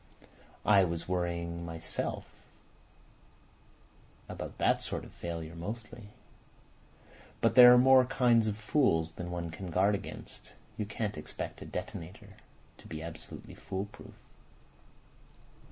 I 0.65 0.83
was 0.83 1.07
worrying 1.07 1.63
myself 1.63 2.27
about 4.27 4.57
that 4.57 4.81
sort 4.81 5.03
of 5.05 5.11
failure 5.11 5.53
mostly. 5.55 6.07
But 7.39 7.53
there 7.53 7.71
are 7.71 7.77
more 7.77 8.05
kinds 8.05 8.47
of 8.47 8.57
fools 8.57 9.11
than 9.11 9.29
one 9.29 9.51
can 9.51 9.69
guard 9.69 9.93
against. 9.93 10.53
You 10.75 10.87
can't 10.87 11.19
expect 11.19 11.61
a 11.61 11.67
detonator 11.67 12.33
to 12.79 12.87
be 12.87 13.03
absolutely 13.03 13.53
fool 13.53 13.89
proof." 13.91 14.15